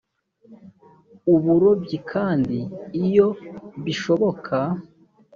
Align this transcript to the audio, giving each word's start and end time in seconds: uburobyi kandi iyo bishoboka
uburobyi 1.33 1.97
kandi 2.11 2.57
iyo 3.05 3.27
bishoboka 3.83 4.57